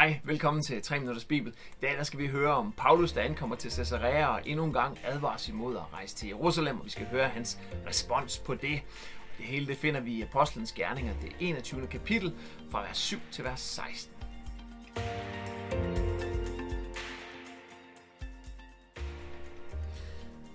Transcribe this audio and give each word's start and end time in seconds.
Hej, 0.00 0.20
velkommen 0.24 0.62
til 0.62 0.82
3 0.82 0.98
Minutters 0.98 1.24
Bibel. 1.24 1.52
I 1.52 1.80
dag 1.82 1.96
der 1.96 2.02
skal 2.02 2.18
vi 2.18 2.26
høre 2.26 2.54
om 2.54 2.72
Paulus, 2.72 3.12
der 3.12 3.22
ankommer 3.22 3.56
til 3.56 3.70
Caesarea 3.70 4.26
og 4.26 4.40
endnu 4.44 4.64
en 4.64 4.72
gang 4.72 4.98
advares 5.04 5.48
imod 5.48 5.76
at 5.76 5.92
rejse 5.92 6.16
til 6.16 6.28
Jerusalem, 6.28 6.78
og 6.78 6.84
vi 6.84 6.90
skal 6.90 7.06
høre 7.06 7.28
hans 7.28 7.58
respons 7.86 8.38
på 8.38 8.54
det. 8.54 8.82
Det 9.38 9.46
hele 9.46 9.66
det 9.66 9.76
finder 9.76 10.00
vi 10.00 10.12
i 10.12 10.22
Apostlenes 10.22 10.72
Gerninger, 10.72 11.14
det 11.22 11.36
21. 11.40 11.86
kapitel, 11.86 12.34
fra 12.70 12.80
vers 12.80 12.96
7 12.96 13.18
til 13.32 13.44
vers 13.44 13.60
16. 13.60 14.12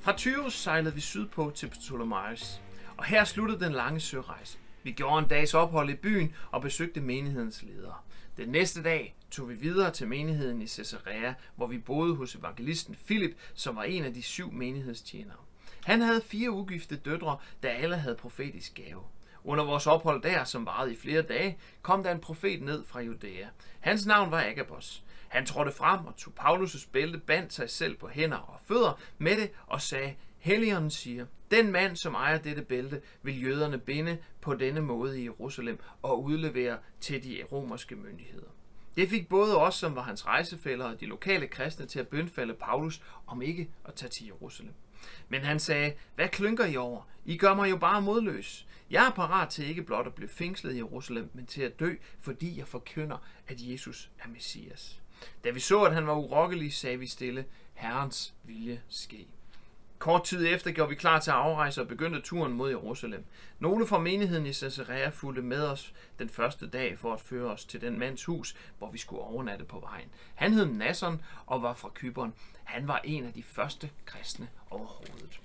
Fra 0.02 0.18
Tyrus 0.18 0.54
sejlede 0.54 0.96
vi 0.96 1.02
sydpå 1.02 1.52
til 1.55 1.70
Ptolemaios, 1.70 2.62
og 2.98 3.05
her 3.05 3.23
sluttede 3.23 3.66
den 3.66 3.71
lange 3.71 4.00
sørejse. 4.00 4.57
Vi 4.84 4.91
gjorde 4.91 5.20
en 5.20 5.30
dags 5.30 5.54
ophold 5.54 5.89
i 5.89 5.96
byen 5.96 6.36
og 6.52 6.62
besøgte 6.62 7.02
menighedens 7.02 7.64
ledere. 7.64 7.96
Den 8.38 8.49
næste 8.49 8.83
dag 8.83 9.15
tog 9.31 9.49
vi 9.49 9.54
videre 9.54 9.91
til 9.91 10.07
menigheden 10.07 10.62
i 10.62 10.67
Caesarea, 10.67 11.34
hvor 11.55 11.67
vi 11.67 11.77
boede 11.77 12.16
hos 12.16 12.35
evangelisten 12.35 12.95
Philip, 13.05 13.38
som 13.53 13.75
var 13.75 13.84
en 13.84 14.05
af 14.05 14.13
de 14.13 14.21
syv 14.21 14.52
menighedstjenere. 14.52 15.38
Han 15.84 16.02
havde 16.02 16.21
fire 16.21 16.52
ugifte 16.52 16.95
døtre, 16.95 17.38
der 17.63 17.70
alle 17.70 17.98
havde 17.98 18.16
profetisk 18.16 18.73
gave. 18.73 19.03
Under 19.44 19.63
vores 19.63 19.88
ophold 19.88 20.21
der, 20.21 20.44
som 20.44 20.66
varede 20.66 20.94
i 20.94 20.98
flere 20.98 21.21
dage, 21.21 21.58
kom 21.81 22.03
der 22.03 22.11
en 22.11 22.20
profet 22.20 22.61
ned 22.61 22.84
fra 22.84 23.02
Judæa. 23.02 23.48
Hans 23.80 24.05
navn 24.05 24.31
var 24.31 24.41
Agabos. 24.41 25.03
Han 25.27 25.45
trådte 25.45 25.72
frem 25.72 26.05
og 26.05 26.17
tog 26.17 26.33
Paulus' 26.39 26.88
bælte, 26.91 27.17
bandt 27.17 27.53
sig 27.53 27.70
selv 27.70 27.97
på 27.97 28.08
hænder 28.08 28.38
og 28.38 28.59
fødder 28.66 28.99
med 29.17 29.38
det 29.38 29.52
og 29.67 29.81
sagde, 29.81 30.16
Helligånden 30.45 30.91
siger, 30.91 31.26
den 31.52 31.72
mand, 31.72 31.95
som 31.95 32.13
ejer 32.13 32.38
dette 32.38 32.62
bælte, 32.62 33.02
vil 33.22 33.44
jøderne 33.44 33.77
binde 33.77 34.17
på 34.41 34.55
denne 34.55 34.81
måde 34.81 35.22
i 35.22 35.23
Jerusalem 35.23 35.80
og 36.02 36.23
udlevere 36.23 36.77
til 36.99 37.23
de 37.23 37.44
romerske 37.52 37.95
myndigheder. 37.95 38.48
Det 38.95 39.09
fik 39.09 39.30
både 39.30 39.58
os, 39.58 39.76
som 39.76 39.95
var 39.95 40.02
hans 40.02 40.26
rejsefælder, 40.26 40.86
og 40.86 41.00
de 41.00 41.05
lokale 41.05 41.48
kristne 41.48 41.86
til 41.86 42.00
at 42.00 42.08
bønfalde 42.08 42.53
Paulus 42.53 43.02
om 43.28 43.42
ikke 43.42 43.69
at 43.86 43.94
tage 43.94 44.09
til 44.09 44.25
Jerusalem. 44.25 44.73
Men 45.30 45.42
han 45.42 45.59
sagde, 45.59 45.94
hvad 46.16 46.30
klynker 46.30 46.66
I 46.66 46.78
over? 46.78 47.02
I 47.25 47.38
gør 47.38 47.53
mig 47.53 47.69
jo 47.69 47.78
bare 47.78 48.02
modløs. 48.02 48.67
Jeg 48.89 49.08
er 49.08 49.12
parat 49.12 49.50
til 49.50 49.69
ikke 49.69 49.84
blot 49.84 50.08
at 50.08 50.16
blive 50.16 50.30
fængslet 50.30 50.73
i 50.73 50.78
Jerusalem, 50.78 51.30
men 51.34 51.45
til 51.45 51.62
at 51.62 51.80
dø, 51.80 51.95
fordi 52.19 52.58
jeg 52.58 52.67
forkynder, 52.67 53.17
at 53.47 53.58
Jesus 53.59 54.12
er 54.19 54.28
Messias. 54.28 55.02
Da 55.44 55.50
vi 55.50 55.59
så, 55.59 55.84
at 55.84 55.94
han 55.94 56.08
var 56.08 56.16
urokkelig, 56.16 56.73
sagde 56.73 57.00
vi 57.00 57.08
stille, 57.08 57.45
Herrens 57.73 58.34
vilje 58.44 58.81
ske. 58.89 59.28
Kort 59.99 60.23
tid 60.23 60.47
efter 60.47 60.71
gjorde 60.71 60.89
vi 60.89 60.95
klar 60.95 61.19
til 61.19 61.31
at 61.31 61.38
afrejse 61.38 61.81
og 61.81 61.88
begyndte 61.88 62.21
turen 62.21 62.53
mod 62.53 62.69
Jerusalem. 62.69 63.25
Nogle 63.59 63.88
fra 63.88 63.99
menigheden 63.99 64.45
i 64.45 64.53
Caesarea 64.53 65.09
fulgte 65.09 65.41
med 65.41 65.67
os 65.67 65.93
den 66.19 66.29
første 66.29 66.67
dag 66.67 66.99
for 66.99 67.13
at 67.13 67.21
føre 67.21 67.51
os 67.51 67.65
til 67.65 67.81
den 67.81 67.99
mands 67.99 68.25
hus, 68.25 68.55
hvor 68.77 68.91
vi 68.91 68.97
skulle 68.97 69.21
overnatte 69.21 69.66
på 69.66 69.79
vejen. 69.79 70.07
Han 70.35 70.53
hed 70.53 70.66
Nasson 70.66 71.21
og 71.45 71.61
var 71.61 71.73
fra 71.73 71.89
Kyberen. 71.93 72.33
Han 72.63 72.88
var 72.88 73.01
en 73.03 73.25
af 73.25 73.33
de 73.33 73.43
første 73.43 73.89
kristne 74.05 74.47
overhovedet. 74.69 75.39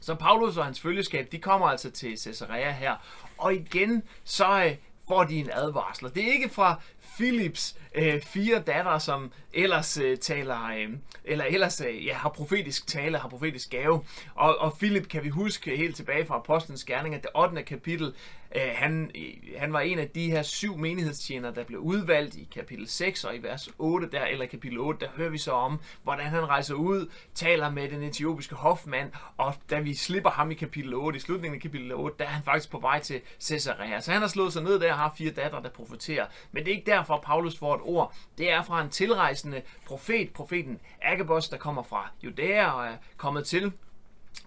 Så 0.00 0.14
Paulus 0.14 0.56
og 0.56 0.64
hans 0.64 0.80
følgeskab, 0.80 1.32
de 1.32 1.38
kommer 1.38 1.66
altså 1.66 1.90
til 1.90 2.18
Caesarea 2.18 2.70
her. 2.70 2.96
Og 3.38 3.54
igen, 3.54 4.02
så 4.24 4.64
øh, 4.64 4.76
får 5.08 5.24
de 5.24 5.40
en 5.40 5.50
advarsler. 5.52 6.10
Det 6.10 6.28
er 6.28 6.32
ikke 6.32 6.48
fra 6.48 6.80
Philips 7.16 7.76
øh, 7.94 8.22
fire 8.22 8.58
datter, 8.58 8.98
som 8.98 9.32
ellers 9.52 9.98
øh, 9.98 10.18
taler, 10.18 10.64
øh, 10.66 10.88
eller 11.24 11.44
ellers 11.44 11.80
øh, 11.80 12.06
ja, 12.06 12.14
har 12.14 12.28
profetisk 12.28 12.86
tale, 12.86 13.18
har 13.18 13.28
profetisk 13.28 13.70
gave. 13.70 14.04
Og, 14.34 14.58
og 14.58 14.78
Philip 14.78 15.08
kan 15.08 15.24
vi 15.24 15.28
huske 15.28 15.76
helt 15.76 15.96
tilbage 15.96 16.26
fra 16.26 16.36
Apostlenes 16.36 16.84
Gerninger, 16.84 17.20
det 17.20 17.30
8. 17.34 17.62
kapitel. 17.62 18.14
Øh, 18.54 18.70
han, 18.74 19.10
øh, 19.14 19.58
han 19.58 19.72
var 19.72 19.80
en 19.80 19.98
af 19.98 20.08
de 20.08 20.30
her 20.30 20.42
syv 20.42 20.76
menighedstjenere, 20.76 21.54
der 21.54 21.64
blev 21.64 21.80
udvalgt 21.80 22.34
i 22.34 22.48
kapitel 22.54 22.88
6 22.88 23.24
og 23.24 23.36
i 23.36 23.42
vers 23.42 23.68
8, 23.78 24.08
der, 24.12 24.24
eller 24.24 24.46
kapitel 24.46 24.78
8, 24.78 25.00
der 25.00 25.12
hører 25.16 25.30
vi 25.30 25.38
så 25.38 25.52
om, 25.52 25.80
hvordan 26.02 26.26
han 26.26 26.48
rejser 26.48 26.74
ud, 26.74 27.10
taler 27.34 27.70
med 27.70 27.88
den 27.88 28.02
etiopiske 28.02 28.54
hofmand, 28.54 29.12
og 29.36 29.54
da 29.70 29.80
vi 29.80 29.94
slipper 29.94 30.30
ham 30.30 30.50
i 30.50 30.54
kapitel 30.54 30.94
8, 30.94 31.16
i 31.16 31.20
slutningen 31.20 31.56
af 31.56 31.62
kapitel 31.62 31.92
8, 31.92 32.16
der 32.18 32.24
er 32.24 32.28
han 32.28 32.42
faktisk 32.42 32.70
på 32.70 32.78
vej 32.78 33.00
til 33.00 33.20
Caesarea. 33.42 34.00
Så 34.00 34.12
han 34.12 34.20
har 34.20 34.28
slået 34.28 34.52
sig 34.52 34.62
ned 34.62 34.80
der 34.80 34.92
og 34.92 34.98
har 34.98 35.14
fire 35.18 35.30
datter, 35.30 35.60
der 35.60 35.70
profeterer. 35.70 36.26
Men 36.52 36.64
det 36.64 36.72
er 36.72 36.76
ikke 36.76 36.90
derfor, 36.90 37.20
Paulus 37.24 37.58
får 37.58 37.74
et 37.74 37.80
ord. 37.84 38.14
Det 38.38 38.50
er 38.52 38.62
fra 38.62 38.82
en 38.82 38.90
tilrejsende 38.90 39.62
profet, 39.86 40.32
profeten 40.32 40.80
Agabus, 41.02 41.48
der 41.48 41.56
kommer 41.56 41.82
fra 41.82 42.10
Judæa 42.24 42.70
og 42.70 42.86
er 42.86 42.96
kommet 43.16 43.46
til. 43.46 43.72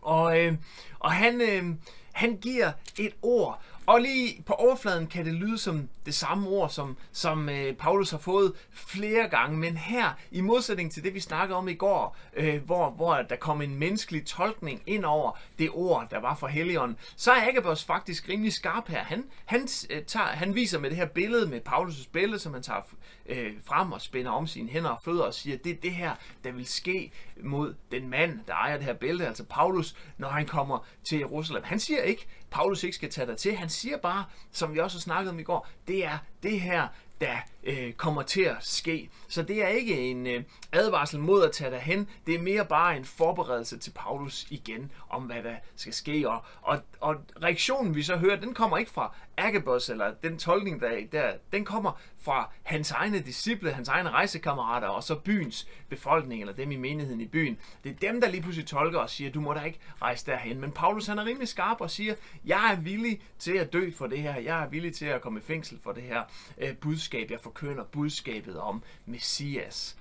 Og, 0.01 0.39
øh, 0.39 0.53
og 0.99 1.11
han, 1.11 1.41
øh, 1.41 1.75
han 2.13 2.37
giver 2.37 2.71
et 2.99 3.13
ord, 3.21 3.61
og 3.85 4.01
lige 4.01 4.43
på 4.45 4.53
overfladen 4.53 5.07
kan 5.07 5.25
det 5.25 5.33
lyde 5.33 5.57
som 5.57 5.89
det 6.05 6.13
samme 6.15 6.49
ord, 6.49 6.69
som, 6.69 6.97
som 7.11 7.49
øh, 7.49 7.73
Paulus 7.73 8.11
har 8.11 8.17
fået 8.17 8.53
flere 8.71 9.27
gange, 9.27 9.57
men 9.57 9.77
her, 9.77 10.09
i 10.31 10.41
modsætning 10.41 10.91
til 10.91 11.03
det, 11.03 11.13
vi 11.13 11.19
snakkede 11.19 11.57
om 11.57 11.67
i 11.67 11.73
går, 11.73 12.17
øh, 12.33 12.63
hvor, 12.63 12.89
hvor 12.89 13.15
der 13.15 13.35
kom 13.35 13.61
en 13.61 13.75
menneskelig 13.75 14.25
tolkning 14.25 14.81
ind 14.85 15.05
over 15.05 15.39
det 15.59 15.69
ord, 15.73 16.07
der 16.11 16.19
var 16.19 16.35
for 16.35 16.47
Helion, 16.47 16.97
så 17.15 17.31
er 17.31 17.47
Agabus 17.47 17.83
faktisk 17.83 18.29
rimelig 18.29 18.53
skarp 18.53 18.87
her. 18.87 19.03
Han, 19.03 19.25
han, 19.45 19.67
øh, 19.89 20.03
tager, 20.03 20.25
han 20.25 20.55
viser 20.55 20.79
med 20.79 20.89
det 20.89 20.97
her 20.97 21.05
billede, 21.05 21.49
med 21.49 21.61
Paulus' 21.69 22.09
billede, 22.11 22.39
som 22.39 22.53
han 22.53 22.63
tager 22.63 22.81
øh, 23.25 23.53
frem 23.65 23.91
og 23.91 24.01
spænder 24.01 24.31
om 24.31 24.47
sine 24.47 24.69
hænder 24.69 24.89
og 24.89 24.99
fødder 25.05 25.23
og 25.23 25.33
siger, 25.33 25.57
det 25.57 25.71
er 25.71 25.81
det 25.81 25.91
her, 25.91 26.11
der 26.43 26.51
vil 26.51 26.65
ske 26.65 27.11
mod 27.43 27.75
den 27.91 28.09
mand, 28.09 28.39
der 28.47 28.53
ejer 28.53 28.77
det 28.77 28.85
her 28.85 28.93
bælte, 28.93 29.27
altså 29.27 29.43
Paulus, 29.43 29.95
når 30.17 30.27
han 30.27 30.45
kommer 30.45 30.87
til 31.03 31.17
Jerusalem. 31.17 31.63
Han 31.63 31.79
siger 31.79 32.01
ikke, 32.01 32.27
Paulus 32.51 32.83
ikke 32.83 32.95
skal 32.95 33.09
tage 33.09 33.27
dig 33.27 33.37
til. 33.37 33.55
Han 33.55 33.69
siger 33.71 33.97
bare, 33.97 34.25
som 34.51 34.73
vi 34.73 34.79
også 34.79 34.97
har 34.97 35.01
snakket 35.01 35.29
om 35.29 35.39
i 35.39 35.43
går, 35.43 35.67
det 35.87 36.05
er 36.05 36.17
det 36.43 36.61
her, 36.61 36.87
der 37.21 37.35
øh, 37.63 37.93
kommer 37.93 38.21
til 38.21 38.41
at 38.41 38.55
ske. 38.59 39.09
Så 39.27 39.43
det 39.43 39.63
er 39.63 39.67
ikke 39.67 39.97
en 39.97 40.27
øh, 40.27 40.43
advarsel 40.71 41.19
mod 41.19 41.43
at 41.43 41.51
tage 41.51 41.79
hen. 41.79 42.07
Det 42.27 42.35
er 42.35 42.39
mere 42.39 42.65
bare 42.65 42.97
en 42.97 43.05
forberedelse 43.05 43.77
til 43.77 43.91
Paulus 43.91 44.47
igen 44.49 44.91
om, 45.09 45.23
hvad 45.23 45.43
der 45.43 45.55
skal 45.75 45.93
ske. 45.93 46.29
Og, 46.29 46.43
og, 46.61 46.79
og 46.99 47.15
reaktionen, 47.43 47.95
vi 47.95 48.03
så 48.03 48.15
hører, 48.17 48.39
den 48.39 48.53
kommer 48.53 48.77
ikke 48.77 48.91
fra 48.91 49.15
Agabus, 49.37 49.89
eller 49.89 50.13
den 50.23 50.37
tolkning, 50.37 50.81
der 50.81 50.87
er 50.87 50.99
der, 51.11 51.31
den 51.51 51.65
kommer 51.65 51.99
fra 52.21 52.49
hans 52.63 52.91
egne 52.91 53.19
disciple, 53.19 53.71
hans 53.71 53.89
egne 53.89 54.09
rejsekammerater, 54.09 54.87
og 54.87 55.03
så 55.03 55.15
byens 55.15 55.67
befolkning, 55.89 56.41
eller 56.41 56.53
dem 56.53 56.71
i 56.71 56.75
menigheden 56.75 57.21
i 57.21 57.27
byen. 57.27 57.57
Det 57.83 57.91
er 57.91 58.11
dem, 58.11 58.21
der 58.21 58.29
lige 58.29 58.41
pludselig 58.41 58.67
tolker 58.67 58.99
og 58.99 59.09
siger, 59.09 59.31
du 59.31 59.41
må 59.41 59.53
da 59.53 59.61
ikke 59.61 59.79
rejse 60.01 60.25
derhen. 60.25 60.61
Men 60.61 60.71
Paulus 60.71 61.07
han 61.07 61.19
er 61.19 61.25
rimelig 61.25 61.47
skarp 61.47 61.81
og 61.81 61.91
siger, 61.91 62.15
jeg 62.45 62.71
er 62.71 62.81
villig 62.81 63.21
til 63.39 63.57
at 63.57 63.73
dø 63.73 63.91
for 63.97 64.07
det 64.07 64.17
her. 64.17 64.39
Jeg 64.39 64.63
er 64.63 64.69
villig 64.69 64.95
til 64.95 65.05
at 65.05 65.21
komme 65.21 65.39
i 65.39 65.43
fængsel 65.43 65.79
for 65.83 65.91
det 65.91 66.03
her 66.03 66.23
øh, 66.57 66.75
budskab. 66.77 67.10
Jeg 67.13 67.39
forkynder 67.41 67.83
budskabet 67.83 68.59
om 68.59 68.83
Messias. 69.05 69.97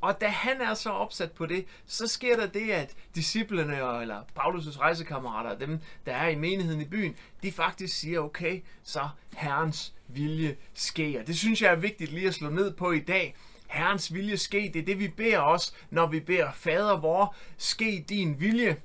Og 0.00 0.20
da 0.20 0.28
han 0.28 0.60
er 0.60 0.74
så 0.74 0.90
opsat 0.90 1.32
på 1.32 1.46
det, 1.46 1.64
så 1.86 2.06
sker 2.06 2.36
der 2.36 2.46
det, 2.46 2.70
at 2.70 2.94
disciplene, 3.14 4.00
eller 4.00 4.20
Paulus' 4.38 4.80
rejsekammerater, 4.80 5.58
dem 5.58 5.80
der 6.06 6.12
er 6.12 6.28
i 6.28 6.34
menigheden 6.34 6.80
i 6.80 6.84
byen, 6.84 7.16
de 7.42 7.52
faktisk 7.52 7.98
siger, 7.98 8.20
okay, 8.20 8.62
så 8.82 9.08
Herrens 9.36 9.94
vilje 10.08 10.56
sker. 10.74 11.24
Det 11.24 11.38
synes 11.38 11.62
jeg 11.62 11.72
er 11.72 11.76
vigtigt 11.76 12.12
lige 12.12 12.28
at 12.28 12.34
slå 12.34 12.50
ned 12.50 12.72
på 12.72 12.92
i 12.92 13.00
dag. 13.00 13.34
Herrens 13.66 14.14
vilje 14.14 14.36
ske, 14.36 14.70
det 14.74 14.80
er 14.80 14.86
det, 14.86 14.98
vi 14.98 15.08
beder 15.08 15.40
os, 15.40 15.74
når 15.90 16.06
vi 16.06 16.20
beder, 16.20 16.52
Fader 16.52 17.00
vor, 17.00 17.36
ske 17.56 18.04
din 18.08 18.40
vilje. 18.40 18.76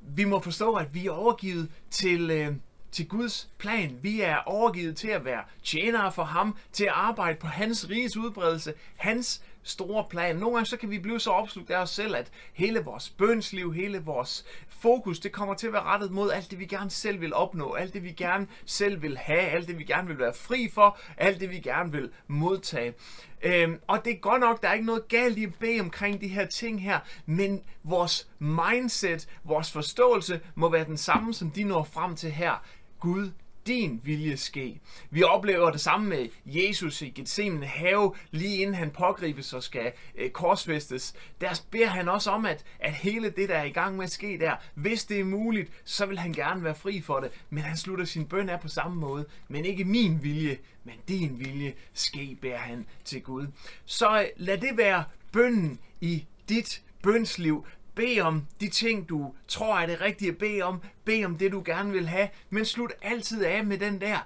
Vi 0.00 0.24
må 0.24 0.40
forstå, 0.40 0.74
at 0.74 0.94
vi 0.94 1.06
er 1.06 1.10
overgivet 1.10 1.70
til, 1.90 2.30
øh, 2.30 2.54
til 2.92 3.08
Guds 3.08 3.48
plan. 3.58 3.98
Vi 4.02 4.20
er 4.20 4.36
overgivet 4.36 4.96
til 4.96 5.08
at 5.08 5.24
være 5.24 5.44
tjenere 5.64 6.12
for 6.12 6.24
ham, 6.24 6.56
til 6.72 6.84
at 6.84 6.92
arbejde 6.94 7.38
på 7.38 7.46
hans 7.46 7.90
riges 7.90 8.16
udbredelse, 8.16 8.74
hans 8.96 9.42
store 9.62 10.04
plan. 10.10 10.36
Nogle 10.36 10.56
gange 10.56 10.66
så 10.66 10.76
kan 10.76 10.90
vi 10.90 10.98
blive 10.98 11.20
så 11.20 11.30
opslugt 11.30 11.70
af 11.70 11.82
os 11.82 11.90
selv, 11.90 12.16
at 12.16 12.30
hele 12.52 12.80
vores 12.80 13.10
bønsliv, 13.10 13.72
hele 13.72 13.98
vores 14.04 14.44
fokus, 14.68 15.18
det 15.18 15.32
kommer 15.32 15.54
til 15.54 15.66
at 15.66 15.72
være 15.72 15.82
rettet 15.82 16.10
mod 16.10 16.30
alt 16.30 16.50
det, 16.50 16.58
vi 16.58 16.66
gerne 16.66 16.90
selv 16.90 17.20
vil 17.20 17.34
opnå, 17.34 17.72
alt 17.72 17.94
det, 17.94 18.04
vi 18.04 18.12
gerne 18.12 18.46
selv 18.66 19.02
vil 19.02 19.18
have, 19.18 19.40
alt 19.40 19.68
det, 19.68 19.78
vi 19.78 19.84
gerne 19.84 20.08
vil 20.08 20.18
være 20.18 20.34
fri 20.34 20.70
for, 20.74 20.98
alt 21.16 21.40
det, 21.40 21.50
vi 21.50 21.58
gerne 21.58 21.92
vil 21.92 22.10
modtage. 22.26 22.94
Øhm, 23.42 23.80
og 23.86 24.04
det 24.04 24.12
er 24.12 24.18
godt 24.18 24.40
nok, 24.40 24.62
der 24.62 24.68
er 24.68 24.72
ikke 24.72 24.86
noget 24.86 25.08
galt 25.08 25.38
i 25.38 25.44
at 25.44 25.54
bede 25.54 25.80
omkring 25.80 26.20
de 26.20 26.28
her 26.28 26.46
ting 26.46 26.82
her, 26.82 26.98
men 27.26 27.62
vores 27.82 28.28
mindset, 28.38 29.28
vores 29.44 29.72
forståelse 29.72 30.40
må 30.54 30.68
være 30.68 30.84
den 30.84 30.96
samme, 30.96 31.34
som 31.34 31.50
de 31.50 31.64
når 31.64 31.84
frem 31.84 32.16
til 32.16 32.30
her. 32.30 32.62
Gud 33.00 33.30
din 33.66 34.00
vilje 34.04 34.36
ske. 34.36 34.80
Vi 35.10 35.22
oplever 35.22 35.70
det 35.70 35.80
samme 35.80 36.08
med 36.08 36.28
Jesus 36.46 37.02
i 37.02 37.10
Gethsemane 37.10 37.66
have, 37.66 38.14
lige 38.30 38.56
inden 38.56 38.74
han 38.74 38.90
pågribes 38.90 39.52
og 39.52 39.62
skal 39.62 39.92
øh, 40.18 40.30
korsfæstes. 40.30 41.14
Der 41.40 41.60
beder 41.70 41.86
han 41.86 42.08
også 42.08 42.30
om, 42.30 42.46
at, 42.46 42.64
at 42.80 42.92
hele 42.92 43.30
det, 43.30 43.48
der 43.48 43.54
er 43.54 43.64
i 43.64 43.70
gang 43.70 43.96
med 43.96 44.04
at 44.04 44.10
ske 44.10 44.38
der, 44.40 44.56
hvis 44.74 45.04
det 45.04 45.20
er 45.20 45.24
muligt, 45.24 45.70
så 45.84 46.06
vil 46.06 46.18
han 46.18 46.32
gerne 46.32 46.64
være 46.64 46.74
fri 46.74 47.00
for 47.00 47.20
det. 47.20 47.30
Men 47.50 47.62
han 47.62 47.76
slutter 47.76 48.04
sin 48.04 48.26
bøn 48.26 48.48
af 48.48 48.60
på 48.60 48.68
samme 48.68 48.96
måde. 48.96 49.26
Men 49.48 49.64
ikke 49.64 49.84
min 49.84 50.22
vilje, 50.22 50.58
men 50.84 50.94
din 51.08 51.38
vilje 51.38 51.74
ske, 51.94 52.38
beder 52.40 52.58
han 52.58 52.86
til 53.04 53.22
Gud. 53.22 53.46
Så 53.84 54.20
øh, 54.20 54.26
lad 54.36 54.58
det 54.58 54.76
være 54.76 55.04
bønnen 55.32 55.78
i 56.00 56.26
dit 56.48 56.82
bønsliv. 57.02 57.66
Bed 58.00 58.20
om 58.20 58.46
de 58.60 58.68
ting, 58.68 59.08
du 59.08 59.34
tror 59.48 59.78
er 59.78 59.86
det 59.86 60.00
rigtige 60.00 60.30
at 60.30 60.38
bede 60.38 60.62
om. 60.62 60.82
Bed 61.04 61.24
om 61.24 61.38
det, 61.38 61.52
du 61.52 61.62
gerne 61.64 61.92
vil 61.92 62.08
have. 62.08 62.28
Men 62.50 62.64
slut 62.64 62.92
altid 63.02 63.44
af 63.44 63.64
med 63.64 63.78
den 63.78 64.00
der 64.00 64.18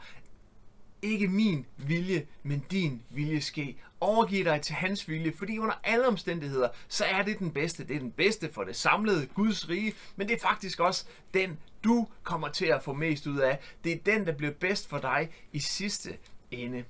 ikke 1.02 1.28
min 1.28 1.66
vilje, 1.76 2.26
men 2.42 2.64
din 2.70 3.02
vilje 3.10 3.40
ske. 3.40 3.76
Overgiv 4.00 4.44
dig 4.44 4.60
til 4.60 4.74
hans 4.74 5.08
vilje, 5.08 5.32
fordi 5.38 5.58
under 5.58 5.74
alle 5.84 6.08
omstændigheder, 6.08 6.68
så 6.88 7.04
er 7.04 7.22
det 7.22 7.38
den 7.38 7.50
bedste. 7.50 7.84
Det 7.86 7.96
er 7.96 8.00
den 8.00 8.10
bedste 8.10 8.52
for 8.52 8.64
det 8.64 8.76
samlede 8.76 9.26
Guds 9.26 9.68
rige, 9.68 9.94
men 10.16 10.28
det 10.28 10.34
er 10.34 10.40
faktisk 10.40 10.80
også 10.80 11.04
den, 11.34 11.58
du 11.84 12.06
kommer 12.22 12.48
til 12.48 12.66
at 12.66 12.82
få 12.82 12.92
mest 12.92 13.26
ud 13.26 13.38
af. 13.38 13.58
Det 13.84 13.92
er 13.92 13.98
den, 14.06 14.26
der 14.26 14.32
bliver 14.32 14.52
bedst 14.52 14.88
for 14.88 14.98
dig 14.98 15.30
i 15.52 15.58
sidste 15.58 16.16
ende. 16.50 16.84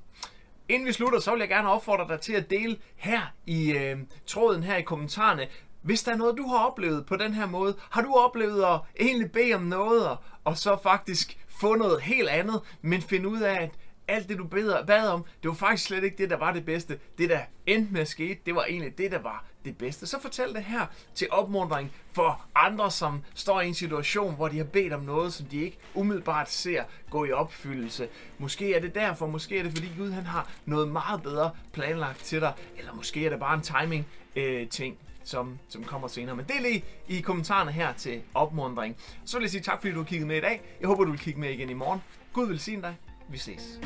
Inden 0.69 0.87
vi 0.87 0.93
slutter, 0.93 1.21
så 1.21 1.31
vil 1.31 1.41
jeg 1.41 1.49
gerne 1.49 1.71
opfordre 1.71 2.09
dig 2.09 2.21
til 2.21 2.33
at 2.33 2.51
dele 2.51 2.77
her 2.97 3.21
i 3.47 3.73
øh, 3.73 3.99
tråden, 4.27 4.63
her 4.63 4.77
i 4.77 4.83
kommentarerne, 4.83 5.49
hvis 5.85 6.03
der 6.03 6.13
er 6.13 6.17
noget, 6.17 6.39
du 6.39 6.47
har 6.47 6.59
oplevet 6.67 7.07
på 7.07 7.17
den 7.17 7.35
her 7.35 7.47
måde, 7.47 7.77
har 7.91 8.03
du 8.03 8.15
oplevet 8.15 8.65
at 8.65 8.81
egentlig 9.01 9.33
bede 9.33 9.55
om 9.55 9.63
noget, 9.63 10.09
og, 10.09 10.17
og 10.45 10.59
så 10.59 10.79
faktisk 10.83 11.39
få 11.49 11.75
noget 11.75 12.03
helt 12.03 12.29
andet, 12.29 12.61
men 12.83 13.03
finde 13.03 13.29
ud 13.29 13.41
af, 13.41 13.63
at 13.63 13.71
alt 14.09 14.29
det, 14.29 14.39
du 14.39 14.45
beder, 14.45 14.87
bad 14.87 15.09
om, 15.09 15.25
det 15.43 15.49
var 15.49 15.55
faktisk 15.55 15.85
slet 15.85 16.05
ikke 16.05 16.17
det, 16.17 16.31
der 16.31 16.37
var 16.37 16.53
det 16.53 16.65
bedste. 16.65 16.99
Det, 17.19 17.31
der 17.31 17.41
endte 17.67 17.93
med 17.93 18.01
at 18.01 18.09
ske, 18.09 18.41
det 18.47 18.55
var 18.55 18.65
egentlig 18.65 18.99
det, 18.99 19.13
der 19.13 19.19
var 19.19 19.45
det 19.65 19.79
bedste. 19.79 20.07
Så 20.07 20.21
fortæl 20.21 20.55
det 20.55 20.65
her 20.65 20.87
til 21.15 21.29
opmuntring 21.31 21.93
for 22.13 22.45
andre, 22.55 22.91
som 22.91 23.23
står 23.35 23.61
i 23.61 23.69
en 23.69 23.75
situation, 23.75 24.35
hvor 24.35 24.49
de 24.49 24.57
har 24.57 24.65
bedt 24.65 24.93
om 24.93 25.03
noget, 25.03 25.33
som 25.33 25.47
de 25.47 25.61
ikke 25.61 25.79
umiddelbart 25.95 26.51
ser 26.51 26.85
gå 27.11 27.25
i 27.25 27.33
opfyldelse. 27.33 28.09
Måske 28.39 28.75
er 28.75 28.81
det 28.81 28.95
derfor, 28.95 29.27
måske 29.27 29.59
er 29.59 29.63
det 29.63 29.73
fordi 29.73 29.89
Gud 29.99 30.11
han 30.11 30.27
har 30.27 30.51
noget 30.65 30.89
meget 30.89 31.23
bedre 31.23 31.51
planlagt 31.73 32.25
til 32.25 32.41
dig, 32.41 32.53
eller 32.79 32.93
måske 32.95 33.27
er 33.27 33.31
det 33.31 33.41
bare 33.41 33.55
en 33.55 33.63
timing 33.63 34.07
øh, 34.37 34.69
ting 34.69 34.99
som, 35.25 35.59
som 35.69 35.85
kommer 35.85 36.09
senere. 36.09 36.37
Men 36.37 36.45
del 36.49 36.63
lige 36.63 36.85
i 37.09 37.21
kommentarerne 37.21 37.73
her 37.73 37.93
til 37.93 38.23
opmundring. 38.35 38.97
Så 39.25 39.37
vil 39.37 39.43
jeg 39.43 39.51
sige 39.51 39.63
tak, 39.63 39.81
fordi 39.81 39.93
du 39.93 39.99
har 39.99 40.05
kigget 40.05 40.27
med 40.29 40.37
i 40.37 40.41
dag. 40.41 40.77
Jeg 40.81 40.89
håber, 40.89 41.05
du 41.05 41.11
vil 41.11 41.21
kigge 41.21 41.41
med 41.41 41.51
igen 41.51 41.71
i 41.71 41.75
morgen. 41.75 42.03
Gud 42.33 42.49
vil 42.49 42.61
sige 42.61 42.83
dig. 42.83 42.97
Vi 43.29 43.39
ses. 43.39 43.81